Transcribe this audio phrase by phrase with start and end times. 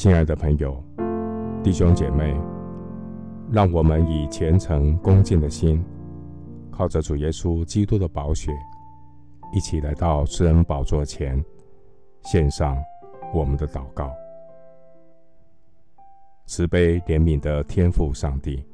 [0.00, 0.82] 亲爱的朋友、
[1.62, 2.34] 弟兄姐妹，
[3.52, 5.84] 让我们以虔诚恭敬的心，
[6.70, 8.50] 靠着主耶稣基督的宝血，
[9.52, 11.44] 一起来到慈恩宝座前，
[12.22, 12.82] 献上
[13.34, 14.10] 我们的祷告。
[16.46, 18.64] 慈悲怜悯的天父上帝，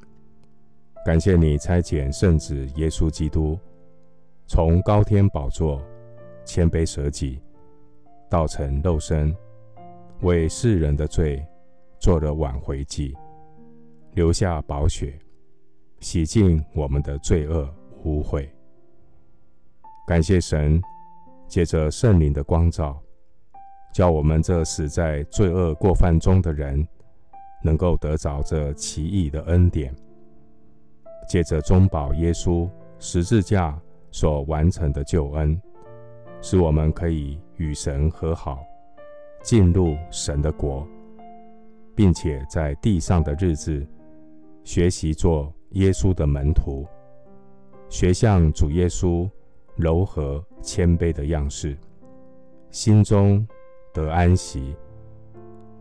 [1.04, 3.58] 感谢你差遣圣子耶稣基督，
[4.46, 5.82] 从高天宝座
[6.44, 7.42] 谦卑舍己，
[8.30, 9.36] 道成肉身，
[10.22, 11.44] 为世人的罪
[11.98, 13.14] 做了挽回祭，
[14.14, 15.18] 留下宝血，
[16.00, 17.68] 洗净我们的罪恶
[18.04, 18.48] 污秽。
[20.06, 20.80] 感谢神，
[21.46, 22.98] 借着圣灵的光照，
[23.92, 26.86] 叫我们这死在罪恶过犯中的人，
[27.62, 29.94] 能够得着这奇异的恩典。
[31.28, 33.78] 借着中保耶稣十字架
[34.12, 35.60] 所完成的救恩，
[36.40, 38.64] 使我们可以与神和好，
[39.46, 40.84] 进入神的国，
[41.94, 43.86] 并且在地上的日子，
[44.64, 46.84] 学习做耶稣的门徒，
[47.88, 49.30] 学像主耶稣
[49.76, 51.78] 柔和谦卑的样式，
[52.72, 53.46] 心中
[53.94, 54.74] 得安息，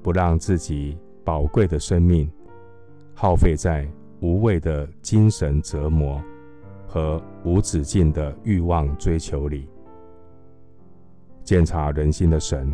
[0.04, 2.32] 不让自己宝贵的生命
[3.16, 3.90] 耗费在
[4.22, 6.22] 无谓的精神折磨
[6.88, 9.68] 和无止境的欲望追求里。
[11.44, 12.72] 鉴察人心的神，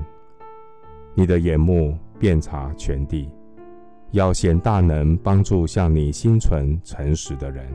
[1.14, 3.30] 你的眼目遍察全地，
[4.12, 7.68] 要显大能，帮助向你心存诚实的人。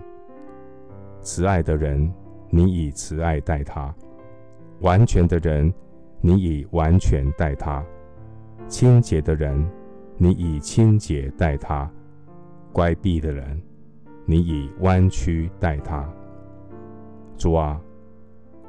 [1.20, 2.12] 慈爱的人，
[2.48, 3.92] 你以慈爱待他；
[4.80, 5.72] 完全的人，
[6.20, 7.84] 你以完全待他；
[8.68, 9.68] 清洁的人，
[10.16, 11.90] 你以清洁待他，
[12.72, 13.60] 乖僻的人，
[14.24, 16.08] 你以弯曲待他。
[17.36, 17.78] 主啊，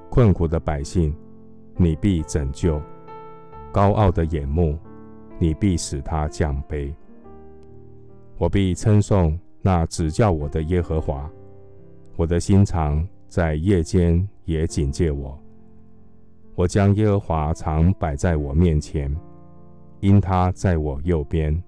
[0.10, 1.16] 困苦的百姓，
[1.76, 2.82] 你必拯救；
[3.78, 4.76] 高傲的眼目，
[5.38, 6.92] 你必使他降卑。
[8.40, 11.30] 我必称颂那指教我的耶和华，
[12.16, 15.40] 我的心肠在夜间也警戒我。
[16.56, 19.16] 我将耶和华常摆在我面前。
[20.00, 21.64] 因他在我右边，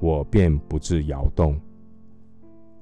[0.00, 1.56] 我便不致摇动。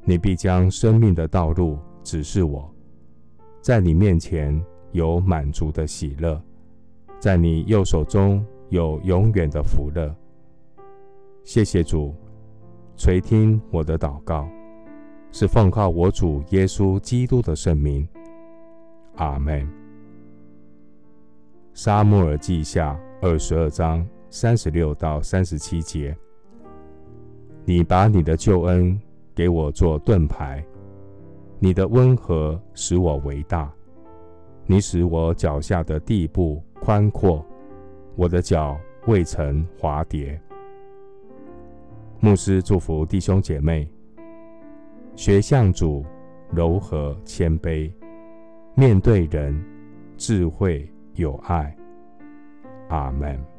[0.04, 2.66] 你必将生命的道路指示我，
[3.60, 4.58] 在你面前
[4.92, 6.40] 有满足的喜乐，
[7.18, 10.14] 在你右手中有永远的福乐。
[11.42, 12.14] 谢谢主，
[12.96, 14.48] 垂听我的祷告，
[15.32, 18.08] 是奉靠我主耶稣基督的圣名。
[19.16, 19.68] 阿门。
[21.72, 24.06] 撒母耳记下二十二章。
[24.30, 26.12] 三十六到三十七节，
[27.64, 29.00] 你把你的救恩
[29.32, 30.60] 给我做盾牌，
[31.60, 33.72] 你的温和使我为大，
[34.66, 37.46] 你使我脚下的地步宽阔，
[38.16, 40.40] 我的脚未曾滑跌。
[42.20, 43.88] 牧师祝福弟兄姐妹，
[45.16, 46.04] 学像主
[46.50, 47.92] 柔和谦卑，
[48.74, 49.62] 面对人
[50.16, 51.76] 智慧有爱。
[52.88, 53.53] 阿门。